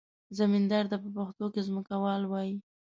[0.37, 2.55] زمیندار ته په پښتو کې ځمکوال وایي.